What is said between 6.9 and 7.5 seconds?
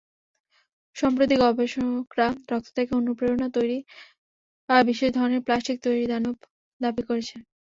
করেছেন।